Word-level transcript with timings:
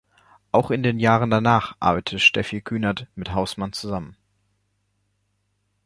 Auch 0.51 0.71
in 0.71 0.81
den 0.81 0.97
Jahren 0.97 1.29
danach 1.29 1.75
arbeitete 1.79 2.17
Steffi 2.17 2.59
Kühnert 2.59 3.05
mit 3.13 3.33
Haußmann 3.35 3.71
zusammen. 3.71 4.17